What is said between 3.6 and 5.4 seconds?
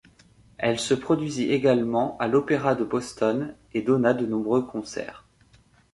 et donna de nombreux concerts.